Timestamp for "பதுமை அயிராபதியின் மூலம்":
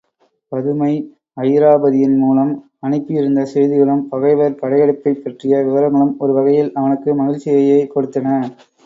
0.51-2.53